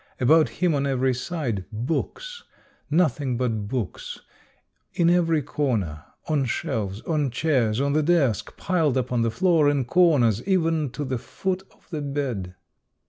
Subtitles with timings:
[0.19, 2.41] About him on every side, books,—
[2.99, 4.19] noth ing but books;
[4.93, 9.85] in every corner, on shelves, on chairs, on the desk, piled upon the floor, in
[9.85, 12.55] corners, even to the foot of the bed.